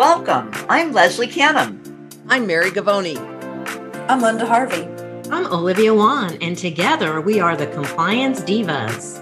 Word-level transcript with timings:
Welcome. 0.00 0.50
I'm 0.70 0.94
Leslie 0.94 1.26
Canham. 1.26 1.78
I'm 2.26 2.46
Mary 2.46 2.70
Govoni. 2.70 3.18
I'm 4.08 4.22
Linda 4.22 4.46
Harvey. 4.46 4.88
I'm 5.30 5.44
Olivia 5.52 5.92
Wann, 5.92 6.38
and 6.40 6.56
together 6.56 7.20
we 7.20 7.38
are 7.38 7.54
the 7.54 7.66
Compliance 7.66 8.40
Divas. 8.40 9.20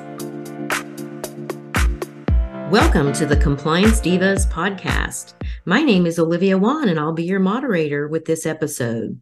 Welcome 2.70 3.12
to 3.14 3.26
the 3.26 3.36
Compliance 3.36 4.00
Divas 4.00 4.48
podcast. 4.52 5.34
My 5.64 5.82
name 5.82 6.06
is 6.06 6.16
Olivia 6.16 6.56
Wann, 6.56 6.88
and 6.88 7.00
I'll 7.00 7.12
be 7.12 7.24
your 7.24 7.40
moderator 7.40 8.06
with 8.06 8.26
this 8.26 8.46
episode. 8.46 9.20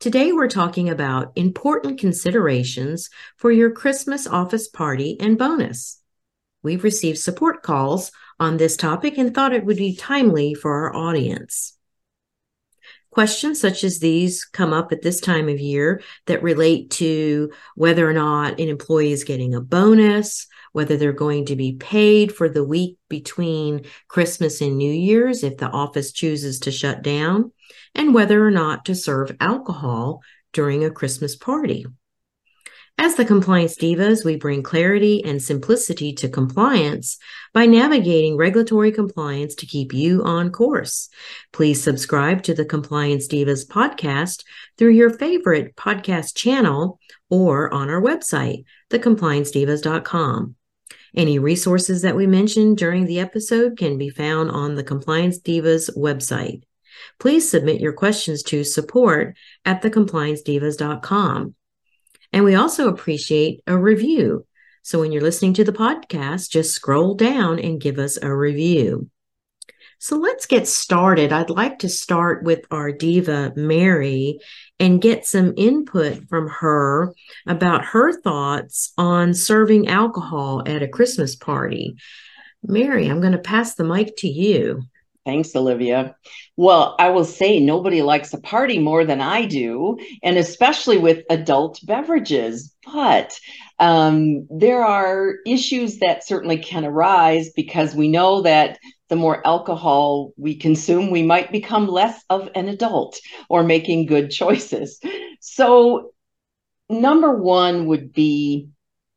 Today, 0.00 0.32
we're 0.32 0.48
talking 0.48 0.90
about 0.90 1.30
important 1.36 2.00
considerations 2.00 3.10
for 3.36 3.52
your 3.52 3.70
Christmas 3.70 4.26
office 4.26 4.66
party 4.66 5.16
and 5.20 5.38
bonus. 5.38 6.00
We've 6.64 6.82
received 6.82 7.18
support 7.18 7.62
calls 7.62 8.10
on 8.40 8.56
this 8.56 8.76
topic 8.76 9.18
and 9.18 9.34
thought 9.34 9.52
it 9.52 9.64
would 9.64 9.76
be 9.76 9.96
timely 9.96 10.54
for 10.54 10.72
our 10.72 10.94
audience. 10.94 11.76
Questions 13.10 13.60
such 13.60 13.84
as 13.84 14.00
these 14.00 14.44
come 14.44 14.72
up 14.72 14.90
at 14.90 15.02
this 15.02 15.20
time 15.20 15.48
of 15.48 15.60
year 15.60 16.02
that 16.26 16.42
relate 16.42 16.90
to 16.90 17.52
whether 17.76 18.10
or 18.10 18.12
not 18.12 18.58
an 18.58 18.68
employee 18.68 19.12
is 19.12 19.22
getting 19.22 19.54
a 19.54 19.60
bonus, 19.60 20.48
whether 20.72 20.96
they're 20.96 21.12
going 21.12 21.46
to 21.46 21.54
be 21.54 21.74
paid 21.74 22.34
for 22.34 22.48
the 22.48 22.64
week 22.64 22.98
between 23.08 23.84
Christmas 24.08 24.60
and 24.60 24.76
New 24.76 24.92
Year's 24.92 25.44
if 25.44 25.58
the 25.58 25.70
office 25.70 26.10
chooses 26.10 26.58
to 26.60 26.72
shut 26.72 27.02
down, 27.02 27.52
and 27.94 28.14
whether 28.14 28.44
or 28.44 28.50
not 28.50 28.84
to 28.86 28.96
serve 28.96 29.36
alcohol 29.38 30.20
during 30.52 30.84
a 30.84 30.90
Christmas 30.90 31.36
party. 31.36 31.86
As 32.96 33.16
the 33.16 33.24
Compliance 33.24 33.76
Divas, 33.76 34.24
we 34.24 34.36
bring 34.36 34.62
clarity 34.62 35.24
and 35.24 35.42
simplicity 35.42 36.12
to 36.14 36.28
compliance 36.28 37.18
by 37.52 37.66
navigating 37.66 38.36
regulatory 38.36 38.92
compliance 38.92 39.56
to 39.56 39.66
keep 39.66 39.92
you 39.92 40.22
on 40.22 40.52
course. 40.52 41.08
Please 41.52 41.82
subscribe 41.82 42.44
to 42.44 42.54
the 42.54 42.64
Compliance 42.64 43.26
Divas 43.26 43.66
podcast 43.66 44.44
through 44.78 44.92
your 44.92 45.10
favorite 45.10 45.74
podcast 45.74 46.36
channel 46.36 47.00
or 47.28 47.72
on 47.74 47.90
our 47.90 48.00
website, 48.00 48.64
thecompliancedivas.com. 48.90 50.54
Any 51.16 51.38
resources 51.38 52.02
that 52.02 52.16
we 52.16 52.26
mentioned 52.26 52.76
during 52.76 53.06
the 53.06 53.20
episode 53.20 53.76
can 53.76 53.98
be 53.98 54.08
found 54.08 54.50
on 54.50 54.76
the 54.76 54.84
Compliance 54.84 55.40
Divas 55.40 55.90
website. 55.96 56.62
Please 57.18 57.50
submit 57.50 57.80
your 57.80 57.92
questions 57.92 58.42
to 58.44 58.62
support 58.62 59.36
at 59.64 59.82
thecompliancedivas.com. 59.82 61.54
And 62.32 62.44
we 62.44 62.54
also 62.54 62.88
appreciate 62.88 63.60
a 63.66 63.76
review. 63.76 64.46
So 64.82 65.00
when 65.00 65.12
you're 65.12 65.22
listening 65.22 65.54
to 65.54 65.64
the 65.64 65.72
podcast, 65.72 66.50
just 66.50 66.74
scroll 66.74 67.14
down 67.14 67.58
and 67.58 67.80
give 67.80 67.98
us 67.98 68.18
a 68.20 68.34
review. 68.34 69.08
So 69.98 70.16
let's 70.16 70.44
get 70.44 70.68
started. 70.68 71.32
I'd 71.32 71.48
like 71.48 71.78
to 71.78 71.88
start 71.88 72.44
with 72.44 72.66
our 72.70 72.92
diva, 72.92 73.54
Mary, 73.56 74.38
and 74.78 75.00
get 75.00 75.24
some 75.24 75.54
input 75.56 76.28
from 76.28 76.48
her 76.48 77.14
about 77.46 77.86
her 77.86 78.12
thoughts 78.12 78.92
on 78.98 79.32
serving 79.32 79.88
alcohol 79.88 80.62
at 80.66 80.82
a 80.82 80.88
Christmas 80.88 81.36
party. 81.36 81.96
Mary, 82.62 83.06
I'm 83.06 83.20
going 83.20 83.32
to 83.32 83.38
pass 83.38 83.76
the 83.76 83.84
mic 83.84 84.16
to 84.18 84.28
you. 84.28 84.82
Thanks, 85.24 85.56
Olivia. 85.56 86.16
Well, 86.56 86.96
I 86.98 87.08
will 87.08 87.24
say 87.24 87.58
nobody 87.58 88.02
likes 88.02 88.34
a 88.34 88.40
party 88.40 88.78
more 88.78 89.06
than 89.06 89.22
I 89.22 89.46
do, 89.46 89.96
and 90.22 90.36
especially 90.36 90.98
with 90.98 91.24
adult 91.30 91.80
beverages. 91.84 92.74
But 92.84 93.32
um, 93.78 94.46
there 94.50 94.84
are 94.84 95.36
issues 95.46 95.98
that 96.00 96.26
certainly 96.26 96.58
can 96.58 96.84
arise 96.84 97.50
because 97.56 97.94
we 97.94 98.08
know 98.08 98.42
that 98.42 98.78
the 99.08 99.16
more 99.16 99.46
alcohol 99.46 100.32
we 100.36 100.56
consume, 100.56 101.10
we 101.10 101.22
might 101.22 101.50
become 101.50 101.88
less 101.88 102.22
of 102.28 102.50
an 102.54 102.68
adult 102.68 103.18
or 103.48 103.62
making 103.62 104.06
good 104.06 104.30
choices. 104.30 105.00
So, 105.40 106.10
number 106.90 107.34
one 107.34 107.86
would 107.86 108.12
be 108.12 108.68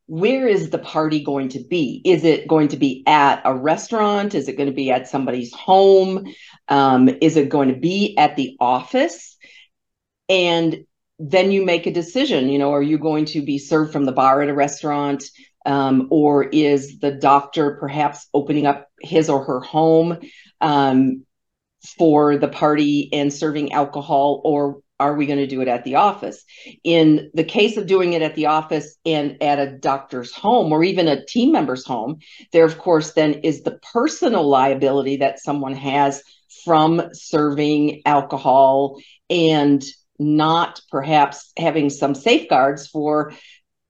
where 0.08 0.48
is 0.48 0.70
the 0.70 0.80
party 0.80 1.22
going 1.22 1.50
to 1.50 1.60
be? 1.60 2.02
Is 2.06 2.24
it 2.24 2.48
going 2.48 2.70
to 2.70 2.78
be 2.78 3.04
at 3.06 3.42
a 3.44 3.54
restaurant? 3.54 4.36
Is 4.36 4.48
it 4.48 4.56
going 4.58 4.70
to 4.70 4.76
be 4.76 4.90
at 4.90 5.10
somebody's 5.10 5.54
home? 5.54 6.34
Um, 6.70 7.10
is 7.22 7.36
it 7.36 7.50
going 7.50 7.70
to 7.70 7.80
be 7.80 8.18
at 8.18 8.38
the 8.38 8.56
office? 8.60 9.38
And 10.30 10.86
then 11.20 11.52
you 11.52 11.66
make 11.66 11.88
a 11.88 11.92
decision. 11.92 12.48
You 12.48 12.58
know, 12.58 12.74
are 12.74 12.82
you 12.82 12.98
going 12.98 13.26
to 13.26 13.42
be 13.42 13.58
served 13.58 13.92
from 13.92 14.06
the 14.06 14.14
bar 14.14 14.42
at 14.42 14.50
a 14.50 14.54
restaurant? 14.54 15.26
Um, 15.66 16.08
or 16.10 16.46
is 16.46 17.00
the 17.00 17.12
doctor 17.12 17.76
perhaps 17.78 18.28
opening 18.34 18.66
up 18.66 18.88
his 19.02 19.30
or 19.30 19.44
her 19.44 19.60
home 19.60 20.20
um, 20.62 21.26
for 21.98 22.38
the 22.38 22.48
party 22.48 23.10
and 23.12 23.34
serving 23.34 23.74
alcohol? 23.74 24.42
Or 24.46 24.80
are 25.00 25.16
we 25.16 25.26
going 25.26 25.40
to 25.40 25.48
do 25.48 25.62
it 25.62 25.68
at 25.68 25.84
the 25.84 25.96
office? 25.96 26.44
In 26.84 27.30
the 27.34 27.44
case 27.44 27.78
of 27.78 27.88
doing 27.88 28.14
it 28.14 28.22
at 28.22 28.36
the 28.36 28.48
office 28.48 28.96
and 29.06 29.42
at 29.42 29.60
a 29.60 29.78
doctor's 29.78 30.34
home 30.34 30.72
or 30.72 30.84
even 30.84 31.08
a 31.08 31.26
team 31.26 31.52
member's 31.52 31.86
home, 31.86 32.20
there, 32.52 32.66
of 32.66 32.78
course, 32.78 33.14
then 33.14 33.34
is 33.44 33.62
the 33.62 33.80
personal 33.94 34.48
liability 34.48 35.18
that 35.18 35.40
someone 35.40 35.76
has 35.76 36.24
from 36.66 37.10
serving 37.14 38.02
alcohol 38.06 39.00
and 39.30 39.84
not 40.20 40.82
perhaps 40.90 41.52
having 41.58 41.90
some 41.90 42.16
safeguards 42.16 42.88
for 42.88 43.34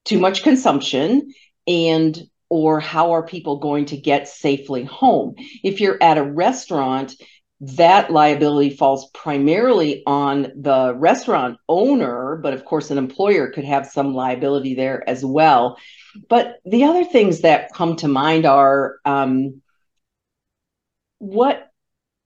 too 0.03 0.19
much 0.19 0.43
consumption 0.43 1.33
and 1.67 2.21
or 2.49 2.79
how 2.79 3.11
are 3.11 3.25
people 3.25 3.59
going 3.59 3.85
to 3.85 3.97
get 3.97 4.27
safely 4.27 4.83
home 4.83 5.35
if 5.63 5.81
you're 5.81 6.01
at 6.01 6.17
a 6.17 6.23
restaurant 6.23 7.13
that 7.59 8.11
liability 8.11 8.69
falls 8.69 9.09
primarily 9.11 10.03
on 10.05 10.51
the 10.55 10.93
restaurant 10.95 11.57
owner, 11.67 12.39
but 12.41 12.53
of 12.53 12.65
course, 12.65 12.91
an 12.91 12.99
employer 12.99 13.49
could 13.49 13.65
have 13.65 13.87
some 13.87 14.13
liability 14.13 14.75
there 14.75 15.07
as 15.09 15.25
well. 15.25 15.77
But 16.29 16.59
the 16.65 16.83
other 16.83 17.03
things 17.03 17.41
that 17.41 17.73
come 17.73 17.95
to 17.97 18.07
mind 18.07 18.45
are 18.45 18.97
um, 19.05 19.61
what 21.19 21.63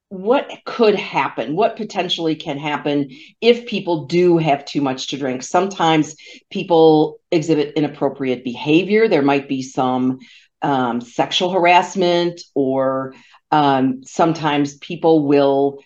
what 0.10 0.52
could 0.66 0.96
happen 0.96 1.56
what 1.56 1.78
potentially 1.78 2.36
can 2.36 2.58
happen 2.58 3.10
if 3.40 3.66
people 3.66 4.08
do 4.08 4.38
have 4.38 4.66
too 4.66 4.82
much 4.82 5.08
to 5.08 5.18
drink 5.18 5.42
sometimes 5.42 6.18
people 6.50 7.22
exhibit 7.32 7.74
inappropriate 7.76 8.44
behavior 8.44 9.08
there 9.08 9.22
might 9.22 9.48
be 9.48 9.62
some 9.62 10.20
um, 10.62 11.00
sexual 11.00 11.50
harassment 11.50 12.42
or 12.54 13.14
um, 13.52 14.04
sometimes 14.04 14.78
people 14.78 15.28
will 15.28 15.84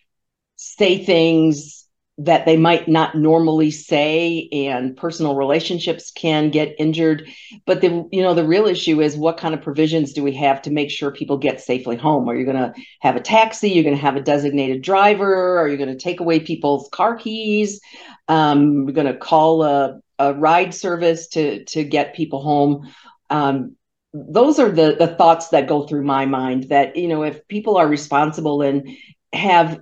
say 0.55 1.03
things 1.03 1.85
that 2.17 2.45
they 2.45 2.55
might 2.55 2.87
not 2.87 3.13
normally 3.15 3.71
say 3.71 4.47
and 4.53 4.95
personal 4.95 5.35
relationships 5.35 6.11
can 6.11 6.49
get 6.49 6.75
injured. 6.79 7.27
But 7.65 7.81
the 7.81 8.07
you 8.11 8.21
know 8.21 8.33
the 8.33 8.45
real 8.45 8.67
issue 8.67 9.01
is 9.01 9.17
what 9.17 9.37
kind 9.37 9.53
of 9.53 9.61
provisions 9.61 10.13
do 10.13 10.23
we 10.23 10.33
have 10.35 10.61
to 10.61 10.71
make 10.71 10.89
sure 10.89 11.11
people 11.11 11.37
get 11.37 11.59
safely 11.59 11.97
home? 11.97 12.29
Are 12.29 12.35
you 12.35 12.45
going 12.45 12.55
to 12.55 12.73
have 13.01 13.17
a 13.17 13.21
taxi? 13.21 13.71
You're 13.71 13.83
going 13.83 13.97
to 13.97 14.01
have 14.01 14.15
a 14.15 14.21
designated 14.21 14.81
driver? 14.81 15.59
Are 15.59 15.67
you 15.67 15.75
going 15.75 15.89
to 15.89 15.97
take 16.01 16.21
away 16.21 16.39
people's 16.39 16.87
car 16.89 17.17
keys? 17.17 17.81
Um, 18.29 18.85
we're 18.85 18.93
going 18.93 19.07
to 19.07 19.17
call 19.17 19.63
a, 19.63 19.99
a 20.17 20.33
ride 20.33 20.73
service 20.73 21.27
to 21.29 21.65
to 21.65 21.83
get 21.83 22.15
people 22.15 22.41
home. 22.41 22.93
Um, 23.29 23.75
those 24.15 24.59
are 24.59 24.69
the 24.69 24.95
the 24.97 25.07
thoughts 25.07 25.49
that 25.49 25.67
go 25.67 25.85
through 25.85 26.03
my 26.03 26.25
mind 26.25 26.69
that 26.69 26.95
you 26.95 27.07
know 27.07 27.23
if 27.23 27.47
people 27.47 27.75
are 27.77 27.87
responsible 27.87 28.61
and 28.61 28.89
have 29.33 29.81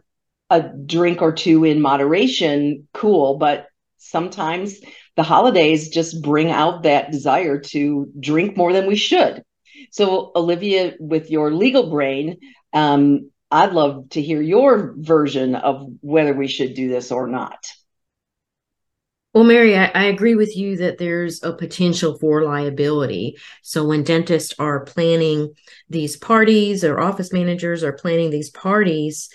a 0.50 0.62
drink 0.62 1.22
or 1.22 1.32
two 1.32 1.64
in 1.64 1.82
moderation 1.82 2.88
cool. 2.94 3.38
But 3.38 3.68
sometimes 3.98 4.80
the 5.16 5.24
holidays 5.24 5.90
just 5.90 6.22
bring 6.22 6.52
out 6.52 6.84
that 6.84 7.12
desire 7.12 7.60
to 7.60 8.12
drink 8.20 8.58
more 8.58 8.74
than 8.74 8.88
we 8.88 8.96
should. 8.96 9.44
So 9.92 10.32
olivia 10.36 10.96
with 11.00 11.30
your 11.30 11.54
legal 11.54 11.90
brain 11.90 12.40
um, 12.74 13.30
i'd 13.52 13.74
love 13.74 14.10
to 14.10 14.22
hear 14.22 14.42
your 14.42 14.96
version 14.98 15.56
of 15.56 15.88
whether 16.02 16.34
we 16.34 16.48
should 16.48 16.74
do 16.74 16.90
this 16.90 17.12
or 17.12 17.28
not 17.28 17.72
well, 19.34 19.44
Mary, 19.44 19.78
I, 19.78 19.86
I, 19.86 20.04
agree 20.06 20.36
with 20.36 20.56
you 20.56 20.78
that 20.78 20.98
there's 21.00 21.44
a 21.44 21.54
potential 21.54 22.18
for 22.20 22.44
liability. 22.44 23.38
So 23.64 23.86
when 23.86 24.04
dentists 24.04 24.54
are 24.60 24.86
planning 24.86 25.54
these 25.90 26.16
parties 26.16 26.84
or 26.84 27.00
office 27.00 27.34
managers 27.34 27.84
are 27.84 27.94
planning 27.94 28.30
these 28.30 28.52
parties, 28.52 29.30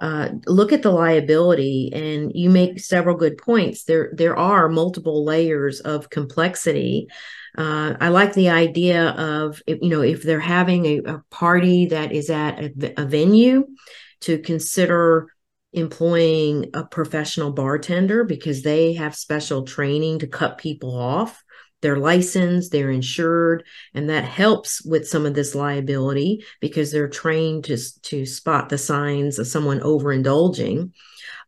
uh, 0.00 0.30
look 0.46 0.72
at 0.72 0.82
the 0.82 0.90
liability 0.90 1.90
and 1.94 2.32
you 2.34 2.50
make 2.50 2.80
several 2.80 3.16
good 3.16 3.38
points. 3.38 3.84
There, 3.84 4.10
there 4.12 4.36
are 4.36 4.68
multiple 4.68 5.24
layers 5.24 5.80
of 5.80 6.10
complexity. 6.10 7.06
Uh, 7.56 7.94
I 8.00 8.08
like 8.08 8.34
the 8.34 8.50
idea 8.50 9.10
of, 9.10 9.62
you 9.66 9.88
know, 9.88 10.02
if 10.02 10.24
they're 10.24 10.40
having 10.40 10.84
a, 10.86 10.98
a 10.98 11.22
party 11.30 11.86
that 11.86 12.12
is 12.12 12.28
at 12.28 12.58
a, 12.58 13.00
a 13.00 13.04
venue, 13.04 13.66
to 14.24 14.38
consider 14.38 15.28
employing 15.74 16.70
a 16.74 16.84
professional 16.84 17.52
bartender 17.52 18.24
because 18.24 18.62
they 18.62 18.94
have 18.94 19.14
special 19.14 19.64
training 19.64 20.20
to 20.20 20.26
cut 20.26 20.58
people 20.58 20.96
off 20.96 21.44
they're 21.84 21.98
licensed, 21.98 22.72
they're 22.72 22.90
insured, 22.90 23.62
and 23.92 24.08
that 24.08 24.24
helps 24.24 24.82
with 24.86 25.06
some 25.06 25.26
of 25.26 25.34
this 25.34 25.54
liability 25.54 26.42
because 26.58 26.90
they're 26.90 27.10
trained 27.10 27.64
to, 27.64 27.76
to 28.04 28.24
spot 28.24 28.70
the 28.70 28.78
signs 28.78 29.38
of 29.38 29.46
someone 29.46 29.80
overindulging. 29.80 30.92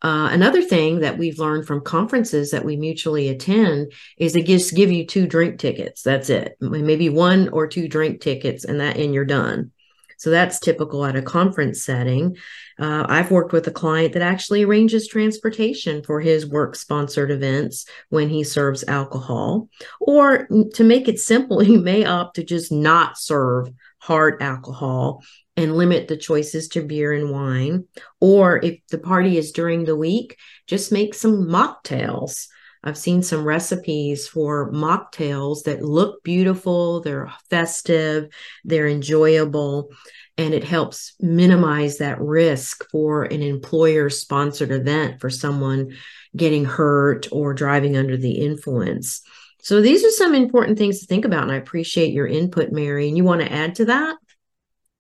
Uh, 0.03 0.29
another 0.31 0.61
thing 0.61 1.01
that 1.01 1.17
we've 1.17 1.39
learned 1.39 1.67
from 1.67 1.81
conferences 1.81 2.51
that 2.51 2.67
we 2.67 2.77
mutually 2.77 3.31
attend 3.31 3.91
is 4.19 4.35
they 4.35 4.43
just 4.43 4.75
give 4.75 4.93
you 4.93 5.07
two 5.07 5.27
drink 5.27 5.59
tickets. 5.59 6.03
That's 6.03 6.29
it. 6.29 6.59
Maybe 6.61 7.09
one 7.09 7.49
or 7.49 7.67
two 7.67 7.89
drink 7.89 8.21
tickets, 8.21 8.67
and 8.67 8.79
that 8.81 8.99
and 8.99 9.15
you're 9.15 9.25
done. 9.25 9.71
So 10.17 10.31
that's 10.31 10.59
typical 10.59 11.05
at 11.05 11.17
a 11.17 11.23
conference 11.23 11.85
setting. 11.85 12.37
Uh, 12.79 13.07
I've 13.09 13.31
worked 13.31 13.53
with 13.53 13.67
a 13.67 13.73
client 13.73 14.13
that 14.15 14.23
actually 14.23 14.65
arranges 14.65 15.09
transportation 15.09 16.03
for 16.03 16.21
his 16.21 16.47
work 16.47 16.77
sponsored 16.77 17.31
events 17.31 17.87
when 18.09 18.29
he 18.29 18.45
serves 18.45 18.85
alcohol. 18.89 19.69
Or 20.01 20.47
to 20.75 20.85
make 20.85 21.09
it 21.09 21.19
simple, 21.19 21.61
he 21.61 21.77
may 21.77 22.05
opt 22.05 22.37
to 22.37 22.45
just 22.45 22.73
not 22.73 23.19
serve 23.19 23.71
hard 23.99 24.43
alcohol 24.43 25.23
and 25.57 25.77
limit 25.77 26.07
the 26.07 26.17
choices 26.17 26.69
to 26.69 26.83
beer 26.83 27.13
and 27.13 27.31
wine. 27.31 27.87
Or 28.21 28.63
if 28.63 28.81
the 28.91 28.99
party 28.99 29.39
is 29.39 29.53
during 29.53 29.85
the 29.85 29.97
week, 29.97 30.37
just 30.67 30.93
make 30.93 31.15
some 31.15 31.47
mocktails. 31.47 32.47
I've 32.85 32.99
seen 32.99 33.23
some 33.23 33.45
recipes 33.45 34.29
for 34.29 34.71
mocktails 34.73 35.65
that 35.65 35.83
look 35.83 36.23
beautiful, 36.23 37.01
they're 37.01 37.33
festive, 37.51 38.29
they're 38.65 38.89
enjoyable, 38.89 39.91
and 40.39 40.55
it 40.55 40.65
helps 40.65 41.15
minimize 41.21 41.99
that 41.99 42.21
risk 42.21 42.89
for 42.91 43.25
an 43.25 43.43
employer 43.43 44.11
sponsored 44.11 44.71
event 44.71 45.21
for 45.21 45.31
someone 45.31 45.97
getting 46.37 46.65
hurt 46.65 47.27
or 47.33 47.55
driving 47.55 47.97
under 47.97 48.17
the 48.17 48.33
influence. 48.33 49.23
So 49.63 49.81
these 49.81 50.05
are 50.05 50.11
some 50.11 50.35
important 50.35 50.79
things 50.79 51.01
to 51.01 51.07
think 51.07 51.25
about, 51.25 51.43
and 51.43 51.53
I 51.53 51.57
appreciate 51.57 52.13
your 52.13 52.27
input, 52.27 52.71
Mary. 52.71 53.09
And 53.09 53.17
you 53.17 53.25
want 53.25 53.41
to 53.41 53.53
add 53.53 53.75
to 53.77 53.87
that? 53.87 54.17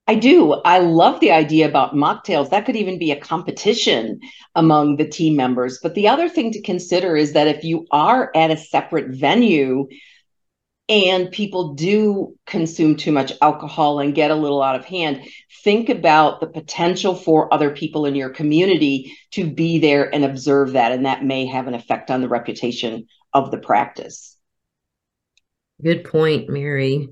I 0.08 0.14
do. 0.14 0.52
I 0.52 0.78
love 0.78 1.18
the 1.18 1.32
idea 1.32 1.68
about 1.68 1.94
mocktails. 1.94 2.50
That 2.50 2.64
could 2.64 2.76
even 2.76 2.98
be 2.98 3.10
a 3.10 3.20
competition 3.20 4.20
among 4.54 4.96
the 4.96 5.08
team 5.08 5.34
members. 5.34 5.80
But 5.82 5.94
the 5.94 6.08
other 6.08 6.28
thing 6.28 6.52
to 6.52 6.62
consider 6.62 7.16
is 7.16 7.32
that 7.32 7.48
if 7.48 7.64
you 7.64 7.86
are 7.90 8.30
at 8.34 8.52
a 8.52 8.56
separate 8.56 9.08
venue 9.08 9.88
and 10.88 11.32
people 11.32 11.74
do 11.74 12.36
consume 12.46 12.94
too 12.94 13.10
much 13.10 13.32
alcohol 13.42 13.98
and 13.98 14.14
get 14.14 14.30
a 14.30 14.36
little 14.36 14.62
out 14.62 14.76
of 14.76 14.84
hand, 14.84 15.26
think 15.64 15.88
about 15.88 16.40
the 16.40 16.46
potential 16.46 17.16
for 17.16 17.52
other 17.52 17.70
people 17.70 18.06
in 18.06 18.14
your 18.14 18.30
community 18.30 19.12
to 19.32 19.44
be 19.50 19.80
there 19.80 20.14
and 20.14 20.24
observe 20.24 20.72
that. 20.72 20.92
And 20.92 21.06
that 21.06 21.24
may 21.24 21.46
have 21.46 21.66
an 21.66 21.74
effect 21.74 22.12
on 22.12 22.20
the 22.20 22.28
reputation 22.28 23.08
of 23.32 23.50
the 23.50 23.58
practice. 23.58 24.36
Good 25.82 26.04
point, 26.04 26.48
Mary. 26.48 27.08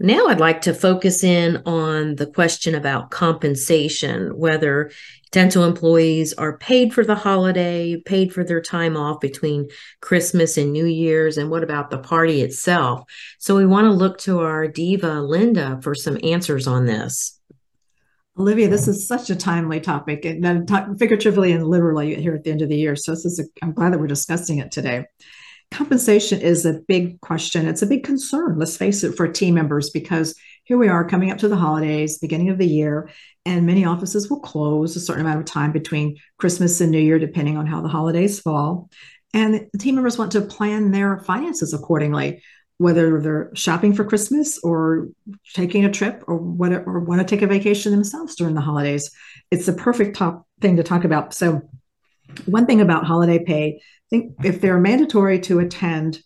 Now 0.00 0.26
I'd 0.26 0.40
like 0.40 0.62
to 0.62 0.74
focus 0.74 1.22
in 1.22 1.62
on 1.66 2.16
the 2.16 2.26
question 2.26 2.74
about 2.74 3.10
compensation, 3.12 4.36
whether 4.36 4.90
dental 5.30 5.62
employees 5.62 6.32
are 6.32 6.58
paid 6.58 6.92
for 6.92 7.04
the 7.04 7.14
holiday, 7.14 8.02
paid 8.04 8.32
for 8.32 8.42
their 8.42 8.60
time 8.60 8.96
off 8.96 9.20
between 9.20 9.68
Christmas 10.00 10.56
and 10.56 10.72
New 10.72 10.86
Year's, 10.86 11.38
and 11.38 11.48
what 11.48 11.62
about 11.62 11.90
the 11.90 11.98
party 11.98 12.42
itself? 12.42 13.04
So 13.38 13.56
we 13.56 13.66
want 13.66 13.84
to 13.84 13.92
look 13.92 14.18
to 14.20 14.40
our 14.40 14.66
diva, 14.66 15.20
Linda, 15.20 15.78
for 15.80 15.94
some 15.94 16.18
answers 16.24 16.66
on 16.66 16.86
this. 16.86 17.40
Olivia, 18.36 18.68
this 18.68 18.88
is 18.88 19.06
such 19.06 19.30
a 19.30 19.36
timely 19.36 19.78
topic, 19.78 20.24
and 20.24 20.68
figuratively 20.98 21.52
and 21.52 21.68
literally 21.68 22.20
here 22.20 22.34
at 22.34 22.42
the 22.42 22.50
end 22.50 22.62
of 22.62 22.68
the 22.68 22.76
year. 22.76 22.96
So 22.96 23.12
this 23.12 23.24
is 23.24 23.38
a, 23.38 23.44
I'm 23.62 23.72
glad 23.72 23.92
that 23.92 24.00
we're 24.00 24.08
discussing 24.08 24.58
it 24.58 24.72
today 24.72 25.06
compensation 25.74 26.40
is 26.40 26.64
a 26.64 26.80
big 26.86 27.20
question. 27.20 27.66
It's 27.66 27.82
a 27.82 27.86
big 27.86 28.04
concern, 28.04 28.58
let's 28.58 28.76
face 28.76 29.02
it, 29.02 29.16
for 29.16 29.26
team 29.26 29.54
members, 29.54 29.90
because 29.90 30.34
here 30.62 30.78
we 30.78 30.88
are 30.88 31.06
coming 31.06 31.32
up 31.32 31.38
to 31.38 31.48
the 31.48 31.56
holidays, 31.56 32.18
beginning 32.18 32.48
of 32.48 32.58
the 32.58 32.66
year, 32.66 33.10
and 33.44 33.66
many 33.66 33.84
offices 33.84 34.30
will 34.30 34.40
close 34.40 34.94
a 34.94 35.00
certain 35.00 35.26
amount 35.26 35.40
of 35.40 35.46
time 35.46 35.72
between 35.72 36.16
Christmas 36.38 36.80
and 36.80 36.92
New 36.92 37.00
Year, 37.00 37.18
depending 37.18 37.56
on 37.56 37.66
how 37.66 37.82
the 37.82 37.88
holidays 37.88 38.40
fall. 38.40 38.88
And 39.34 39.66
team 39.78 39.96
members 39.96 40.16
want 40.16 40.32
to 40.32 40.42
plan 40.42 40.92
their 40.92 41.18
finances 41.18 41.74
accordingly, 41.74 42.40
whether 42.78 43.20
they're 43.20 43.50
shopping 43.54 43.94
for 43.94 44.04
Christmas 44.04 44.60
or 44.62 45.08
taking 45.54 45.84
a 45.84 45.90
trip 45.90 46.22
or 46.28 46.36
whatever, 46.36 46.84
or 46.84 47.00
want 47.00 47.20
to 47.20 47.26
take 47.26 47.42
a 47.42 47.48
vacation 47.48 47.90
themselves 47.90 48.36
during 48.36 48.54
the 48.54 48.60
holidays. 48.60 49.10
It's 49.50 49.66
the 49.66 49.72
perfect 49.72 50.16
top 50.16 50.46
thing 50.60 50.76
to 50.76 50.84
talk 50.84 51.04
about. 51.04 51.34
So, 51.34 51.68
one 52.46 52.66
thing 52.66 52.80
about 52.80 53.04
holiday 53.04 53.42
pay 53.42 53.80
think 54.10 54.34
if 54.44 54.60
they're 54.60 54.78
mandatory 54.78 55.40
to 55.40 55.58
attend, 55.60 56.20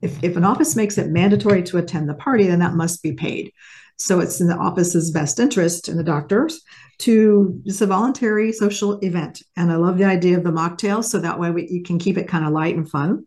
if, 0.00 0.22
if 0.22 0.36
an 0.36 0.44
office 0.44 0.76
makes 0.76 0.98
it 0.98 1.10
mandatory 1.10 1.62
to 1.64 1.78
attend 1.78 2.08
the 2.08 2.14
party, 2.14 2.46
then 2.46 2.58
that 2.60 2.74
must 2.74 3.02
be 3.02 3.12
paid. 3.12 3.52
So 3.98 4.20
it's 4.20 4.40
in 4.40 4.46
the 4.46 4.56
office's 4.56 5.10
best 5.10 5.38
interest 5.38 5.88
and 5.88 5.98
the 5.98 6.04
doctors 6.04 6.62
to 7.00 7.60
just 7.66 7.82
a 7.82 7.86
voluntary 7.86 8.50
social 8.52 8.98
event. 9.00 9.42
And 9.56 9.70
I 9.70 9.76
love 9.76 9.98
the 9.98 10.04
idea 10.04 10.38
of 10.38 10.44
the 10.44 10.50
mocktail. 10.50 11.04
So 11.04 11.18
that 11.18 11.38
way 11.38 11.50
we, 11.50 11.68
you 11.68 11.82
can 11.82 11.98
keep 11.98 12.16
it 12.16 12.28
kind 12.28 12.44
of 12.44 12.52
light 12.52 12.76
and 12.76 12.88
fun. 12.88 13.26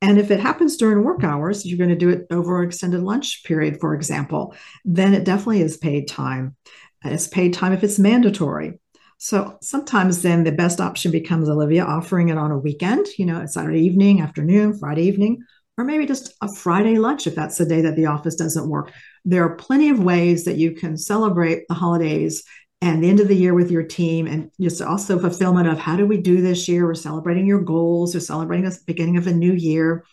And 0.00 0.18
if 0.18 0.30
it 0.30 0.40
happens 0.40 0.76
during 0.76 1.04
work 1.04 1.24
hours, 1.24 1.66
you're 1.66 1.78
going 1.78 1.90
to 1.90 1.96
do 1.96 2.08
it 2.08 2.26
over 2.30 2.60
an 2.60 2.68
extended 2.68 3.02
lunch 3.02 3.42
period, 3.44 3.80
for 3.80 3.94
example, 3.94 4.54
then 4.84 5.14
it 5.14 5.24
definitely 5.24 5.62
is 5.62 5.76
paid 5.76 6.06
time. 6.06 6.56
And 7.02 7.12
it's 7.12 7.28
paid 7.28 7.54
time 7.54 7.72
if 7.72 7.82
it's 7.82 7.98
mandatory. 7.98 8.78
So 9.18 9.58
sometimes 9.60 10.22
then 10.22 10.44
the 10.44 10.52
best 10.52 10.80
option 10.80 11.10
becomes 11.10 11.48
Olivia 11.48 11.84
offering 11.84 12.28
it 12.28 12.38
on 12.38 12.52
a 12.52 12.58
weekend, 12.58 13.06
you 13.18 13.26
know, 13.26 13.44
Saturday 13.46 13.80
evening, 13.80 14.20
afternoon, 14.20 14.78
Friday 14.78 15.02
evening, 15.02 15.42
or 15.76 15.84
maybe 15.84 16.06
just 16.06 16.34
a 16.40 16.52
Friday 16.52 16.98
lunch 16.98 17.26
if 17.26 17.34
that's 17.34 17.58
the 17.58 17.66
day 17.66 17.80
that 17.80 17.96
the 17.96 18.06
office 18.06 18.36
doesn't 18.36 18.68
work. 18.68 18.92
There 19.24 19.44
are 19.44 19.56
plenty 19.56 19.90
of 19.90 20.02
ways 20.02 20.44
that 20.44 20.56
you 20.56 20.72
can 20.72 20.96
celebrate 20.96 21.64
the 21.68 21.74
holidays 21.74 22.44
and 22.80 23.02
the 23.02 23.08
end 23.08 23.18
of 23.18 23.26
the 23.26 23.36
year 23.36 23.54
with 23.54 23.72
your 23.72 23.82
team 23.82 24.28
and 24.28 24.52
just 24.60 24.80
also 24.80 25.18
fulfillment 25.18 25.66
of 25.66 25.78
how 25.78 25.96
do 25.96 26.06
we 26.06 26.18
do 26.18 26.40
this 26.40 26.68
year? 26.68 26.86
We're 26.86 26.94
celebrating 26.94 27.46
your 27.46 27.60
goals, 27.60 28.14
we're 28.14 28.20
celebrating 28.20 28.66
the 28.66 28.78
beginning 28.86 29.16
of 29.16 29.26
a 29.26 29.32
new 29.32 29.52
year. 29.52 30.04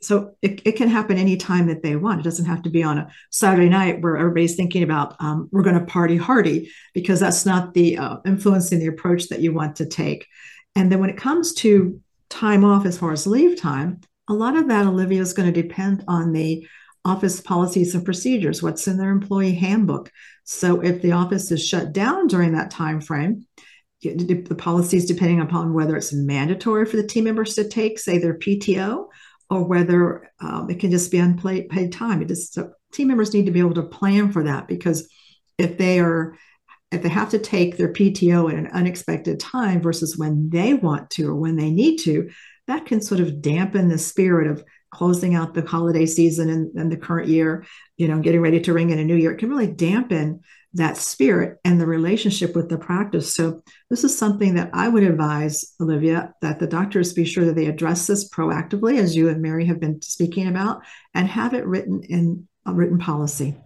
So 0.00 0.34
it, 0.42 0.62
it 0.64 0.72
can 0.72 0.88
happen 0.88 1.18
anytime 1.18 1.66
that 1.66 1.82
they 1.82 1.96
want. 1.96 2.20
It 2.20 2.24
doesn't 2.24 2.46
have 2.46 2.62
to 2.62 2.70
be 2.70 2.82
on 2.82 2.98
a 2.98 3.10
Saturday 3.30 3.68
night 3.68 4.00
where 4.00 4.16
everybody's 4.16 4.54
thinking 4.54 4.82
about 4.82 5.16
um, 5.20 5.48
we're 5.50 5.62
going 5.62 5.78
to 5.78 5.86
party 5.86 6.16
hardy 6.16 6.70
because 6.94 7.20
that's 7.20 7.44
not 7.44 7.74
the 7.74 7.98
uh, 7.98 8.18
influencing 8.24 8.78
the 8.78 8.86
approach 8.86 9.28
that 9.28 9.40
you 9.40 9.52
want 9.52 9.76
to 9.76 9.86
take. 9.86 10.26
And 10.76 10.92
then 10.92 11.00
when 11.00 11.10
it 11.10 11.16
comes 11.16 11.52
to 11.54 12.00
time 12.30 12.64
off 12.64 12.86
as 12.86 12.98
far 12.98 13.12
as 13.12 13.26
leave 13.26 13.60
time, 13.60 14.00
a 14.28 14.34
lot 14.34 14.56
of 14.56 14.68
that, 14.68 14.86
Olivia, 14.86 15.20
is 15.20 15.32
going 15.32 15.52
to 15.52 15.62
depend 15.62 16.04
on 16.06 16.32
the 16.32 16.66
office 17.04 17.40
policies 17.40 17.94
and 17.94 18.04
procedures, 18.04 18.62
what's 18.62 18.86
in 18.86 18.98
their 18.98 19.10
employee 19.10 19.54
handbook. 19.54 20.12
So 20.44 20.80
if 20.80 21.00
the 21.02 21.12
office 21.12 21.50
is 21.50 21.66
shut 21.66 21.92
down 21.92 22.26
during 22.26 22.52
that 22.52 22.70
time 22.70 23.00
frame, 23.00 23.46
the 24.02 24.54
policies 24.56 25.06
depending 25.06 25.40
upon 25.40 25.72
whether 25.72 25.96
it's 25.96 26.12
mandatory 26.12 26.86
for 26.86 26.96
the 26.96 27.06
team 27.06 27.24
members 27.24 27.54
to 27.54 27.68
take, 27.68 27.98
say, 27.98 28.18
their 28.18 28.38
PTO, 28.38 29.06
or 29.50 29.64
whether 29.64 30.30
um, 30.40 30.68
it 30.70 30.78
can 30.80 30.90
just 30.90 31.10
be 31.10 31.18
unpaid 31.18 31.92
time. 31.92 32.22
It 32.22 32.28
just 32.28 32.54
so 32.54 32.72
team 32.92 33.08
members 33.08 33.34
need 33.34 33.46
to 33.46 33.52
be 33.52 33.60
able 33.60 33.74
to 33.74 33.82
plan 33.82 34.32
for 34.32 34.44
that 34.44 34.68
because 34.68 35.08
if 35.58 35.78
they 35.78 36.00
are 36.00 36.36
if 36.90 37.02
they 37.02 37.08
have 37.08 37.30
to 37.30 37.38
take 37.38 37.76
their 37.76 37.92
PTO 37.92 38.50
at 38.50 38.58
an 38.58 38.68
unexpected 38.68 39.38
time 39.38 39.82
versus 39.82 40.16
when 40.16 40.48
they 40.48 40.72
want 40.72 41.10
to 41.10 41.28
or 41.28 41.34
when 41.34 41.56
they 41.56 41.70
need 41.70 41.98
to, 41.98 42.30
that 42.66 42.86
can 42.86 43.02
sort 43.02 43.20
of 43.20 43.42
dampen 43.42 43.88
the 43.88 43.98
spirit 43.98 44.50
of 44.50 44.64
closing 44.90 45.34
out 45.34 45.52
the 45.52 45.66
holiday 45.66 46.06
season 46.06 46.48
and, 46.48 46.74
and 46.78 46.90
the 46.90 46.96
current 46.96 47.28
year, 47.28 47.66
you 47.98 48.08
know, 48.08 48.20
getting 48.20 48.40
ready 48.40 48.60
to 48.60 48.72
ring 48.72 48.88
in 48.88 48.98
a 48.98 49.04
new 49.04 49.16
year. 49.16 49.32
It 49.32 49.38
can 49.38 49.50
really 49.50 49.66
dampen 49.66 50.40
that 50.78 50.96
spirit 50.96 51.58
and 51.64 51.80
the 51.80 51.86
relationship 51.86 52.56
with 52.56 52.68
the 52.68 52.78
practice. 52.78 53.34
So, 53.34 53.62
this 53.90 54.04
is 54.04 54.16
something 54.16 54.54
that 54.54 54.70
I 54.72 54.88
would 54.88 55.02
advise, 55.02 55.74
Olivia, 55.80 56.34
that 56.42 56.58
the 56.58 56.66
doctors 56.66 57.12
be 57.12 57.24
sure 57.24 57.44
that 57.44 57.54
they 57.54 57.66
address 57.66 58.06
this 58.06 58.28
proactively, 58.28 58.98
as 58.98 59.14
you 59.14 59.28
and 59.28 59.42
Mary 59.42 59.66
have 59.66 59.80
been 59.80 60.02
speaking 60.02 60.48
about, 60.48 60.82
and 61.14 61.28
have 61.28 61.54
it 61.54 61.66
written 61.66 62.02
in 62.02 62.48
a 62.66 62.72
written 62.72 62.98
policy. 62.98 63.56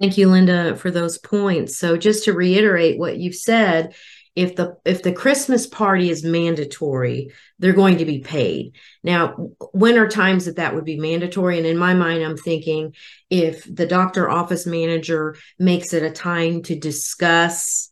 Thank 0.00 0.16
you, 0.16 0.28
Linda, 0.28 0.76
for 0.76 0.90
those 0.90 1.18
points. 1.18 1.76
So, 1.76 1.96
just 1.96 2.24
to 2.24 2.32
reiterate 2.32 2.98
what 2.98 3.18
you've 3.18 3.34
said, 3.34 3.94
if 4.36 4.56
the 4.56 4.76
if 4.84 5.02
the 5.02 5.12
christmas 5.12 5.66
party 5.66 6.08
is 6.08 6.24
mandatory 6.24 7.30
they're 7.58 7.72
going 7.72 7.98
to 7.98 8.04
be 8.04 8.20
paid. 8.20 8.76
Now 9.02 9.34
when 9.72 9.98
are 9.98 10.08
times 10.08 10.44
that 10.44 10.56
that 10.56 10.74
would 10.74 10.84
be 10.84 10.98
mandatory? 10.98 11.58
And 11.58 11.66
in 11.66 11.76
my 11.76 11.94
mind 11.94 12.22
i'm 12.22 12.36
thinking 12.36 12.94
if 13.28 13.64
the 13.72 13.86
doctor 13.86 14.30
office 14.30 14.66
manager 14.66 15.36
makes 15.58 15.92
it 15.92 16.02
a 16.02 16.10
time 16.10 16.62
to 16.64 16.78
discuss 16.78 17.90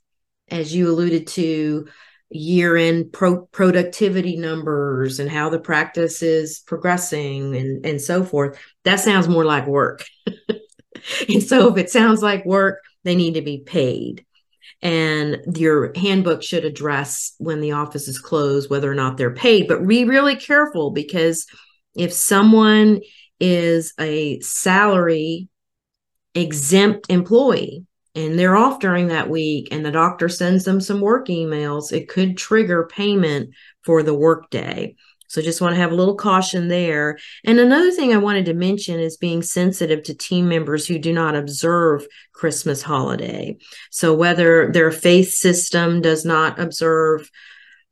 as 0.50 0.74
you 0.74 0.90
alluded 0.90 1.26
to 1.26 1.88
year 2.30 2.76
end 2.76 3.12
pro- 3.12 3.46
productivity 3.46 4.36
numbers 4.36 5.18
and 5.18 5.30
how 5.30 5.48
the 5.48 5.58
practice 5.58 6.22
is 6.22 6.60
progressing 6.60 7.56
and 7.56 7.86
and 7.86 8.00
so 8.00 8.22
forth 8.22 8.58
that 8.84 9.00
sounds 9.00 9.28
more 9.28 9.44
like 9.44 9.66
work. 9.66 10.04
And 11.28 11.42
so 11.42 11.70
if 11.70 11.78
it 11.78 11.90
sounds 11.90 12.22
like 12.22 12.44
work 12.44 12.82
they 13.04 13.14
need 13.14 13.34
to 13.34 13.42
be 13.42 13.62
paid 13.64 14.26
and 14.80 15.56
your 15.56 15.92
handbook 15.96 16.42
should 16.42 16.64
address 16.64 17.34
when 17.38 17.60
the 17.60 17.72
office 17.72 18.06
is 18.06 18.18
closed 18.18 18.70
whether 18.70 18.90
or 18.90 18.94
not 18.94 19.16
they're 19.16 19.34
paid 19.34 19.66
but 19.66 19.86
be 19.86 20.04
really 20.04 20.36
careful 20.36 20.90
because 20.90 21.46
if 21.96 22.12
someone 22.12 23.00
is 23.40 23.92
a 23.98 24.38
salary 24.40 25.48
exempt 26.34 27.06
employee 27.10 27.84
and 28.14 28.38
they're 28.38 28.56
off 28.56 28.80
during 28.80 29.08
that 29.08 29.28
week 29.30 29.68
and 29.70 29.84
the 29.84 29.90
doctor 29.90 30.28
sends 30.28 30.64
them 30.64 30.80
some 30.80 31.00
work 31.00 31.28
emails, 31.28 31.92
it 31.92 32.08
could 32.08 32.36
trigger 32.36 32.88
payment 32.90 33.50
for 33.82 34.02
the 34.02 34.14
workday. 34.14 34.94
So 35.28 35.42
just 35.42 35.60
want 35.60 35.74
to 35.74 35.80
have 35.80 35.92
a 35.92 35.94
little 35.94 36.16
caution 36.16 36.68
there. 36.68 37.18
And 37.44 37.58
another 37.60 37.90
thing 37.90 38.12
I 38.12 38.18
wanted 38.18 38.46
to 38.46 38.54
mention 38.54 38.98
is 38.98 39.16
being 39.16 39.42
sensitive 39.42 40.02
to 40.04 40.14
team 40.14 40.48
members 40.48 40.86
who 40.86 40.98
do 40.98 41.12
not 41.12 41.36
observe 41.36 42.06
Christmas 42.32 42.82
holiday. 42.82 43.58
So 43.90 44.14
whether 44.14 44.72
their 44.72 44.90
faith 44.90 45.32
system 45.32 46.00
does 46.00 46.24
not 46.24 46.58
observe 46.58 47.30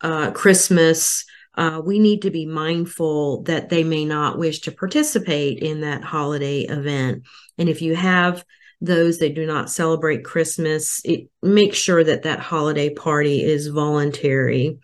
uh, 0.01 0.31
Christmas, 0.33 1.25
uh, 1.57 1.81
we 1.85 1.99
need 1.99 2.23
to 2.23 2.31
be 2.31 2.47
mindful 2.47 3.43
that 3.43 3.69
they 3.69 3.85
may 3.85 4.05
not 4.05 4.39
wish 4.39 4.61
to 4.61 4.73
participate 4.73 5.59
in 5.61 5.81
that 5.83 6.05
holiday 6.05 6.61
event. 6.61 7.25
And 7.59 7.69
if 7.69 7.81
you 7.81 7.97
have 7.97 8.45
those 8.81 9.19
that 9.19 9.35
do 9.35 9.47
not 9.47 9.71
celebrate 9.71 10.25
Christmas, 10.25 11.01
it, 11.05 11.29
make 11.43 11.75
sure 11.75 12.05
that 12.05 12.25
that 12.25 12.41
holiday 12.41 12.91
party 12.91 13.43
is 13.43 13.69
voluntary. 13.69 14.79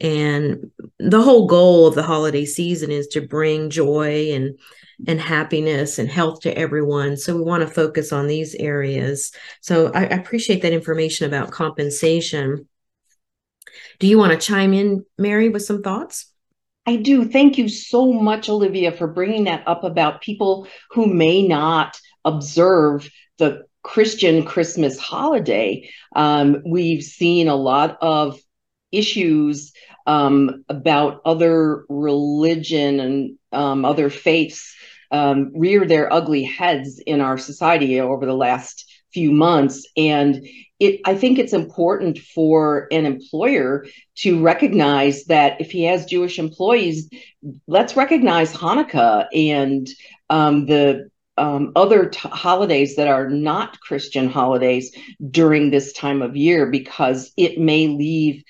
And 0.00 0.70
the 0.98 1.22
whole 1.22 1.46
goal 1.46 1.86
of 1.86 1.94
the 1.94 2.02
holiday 2.02 2.44
season 2.44 2.90
is 2.90 3.08
to 3.08 3.20
bring 3.20 3.70
joy 3.70 4.32
and 4.32 4.58
and 5.06 5.20
happiness 5.20 5.98
and 5.98 6.08
health 6.08 6.40
to 6.40 6.58
everyone. 6.58 7.16
So 7.16 7.36
we 7.36 7.42
want 7.42 7.62
to 7.62 7.72
focus 7.72 8.12
on 8.12 8.26
these 8.26 8.54
areas. 8.56 9.32
So 9.60 9.92
I, 9.92 10.00
I 10.02 10.16
appreciate 10.16 10.62
that 10.62 10.72
information 10.72 11.26
about 11.26 11.52
compensation. 11.52 12.68
Do 14.00 14.08
you 14.08 14.18
want 14.18 14.32
to 14.32 14.44
chime 14.44 14.74
in, 14.74 15.04
Mary, 15.16 15.50
with 15.50 15.62
some 15.62 15.82
thoughts? 15.82 16.26
I 16.86 16.96
do. 16.96 17.28
Thank 17.28 17.58
you 17.58 17.68
so 17.68 18.12
much, 18.12 18.48
Olivia, 18.48 18.90
for 18.90 19.06
bringing 19.06 19.44
that 19.44 19.62
up 19.68 19.84
about 19.84 20.22
people 20.22 20.66
who 20.90 21.06
may 21.06 21.46
not 21.46 22.00
observe 22.24 23.08
the 23.38 23.66
Christian 23.82 24.44
Christmas 24.44 24.98
holiday. 24.98 25.88
Um, 26.16 26.62
we've 26.66 27.04
seen 27.04 27.48
a 27.48 27.54
lot 27.54 27.98
of 28.00 28.40
issues 28.90 29.72
um, 30.08 30.64
about 30.68 31.20
other 31.24 31.84
religion 31.88 32.98
and 32.98 33.38
um, 33.52 33.84
other 33.84 34.10
faiths 34.10 34.74
um, 35.10 35.52
rear 35.54 35.86
their 35.86 36.12
ugly 36.12 36.42
heads 36.42 36.98
in 36.98 37.20
our 37.20 37.38
society 37.38 38.00
over 38.00 38.26
the 38.26 38.34
last 38.34 38.90
few 39.12 39.30
months. 39.30 39.86
And 39.96 40.44
it 40.80 41.00
i 41.04 41.14
think 41.14 41.38
it's 41.38 41.52
important 41.52 42.18
for 42.18 42.86
an 42.90 43.04
employer 43.06 43.86
to 44.16 44.42
recognize 44.42 45.24
that 45.24 45.60
if 45.60 45.70
he 45.70 45.84
has 45.84 46.04
jewish 46.04 46.38
employees 46.38 47.10
let's 47.66 47.96
recognize 47.96 48.52
hanukkah 48.52 49.26
and 49.34 49.88
um, 50.30 50.66
the 50.66 51.10
um, 51.36 51.72
other 51.76 52.06
t- 52.06 52.28
holidays 52.28 52.96
that 52.96 53.08
are 53.08 53.28
not 53.28 53.80
christian 53.80 54.28
holidays 54.28 54.94
during 55.30 55.70
this 55.70 55.92
time 55.92 56.22
of 56.22 56.36
year 56.36 56.66
because 56.66 57.32
it 57.36 57.58
may 57.58 57.88
leave 57.88 58.42